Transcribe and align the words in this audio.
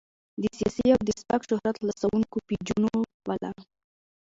د 0.41 0.43
سياسي 0.57 0.87
او 0.95 1.01
د 1.05 1.09
سپک 1.19 1.41
شهرت 1.49 1.77
حاصلونکو 1.85 2.37
پېجونو 2.47 2.97
والا 3.27 3.51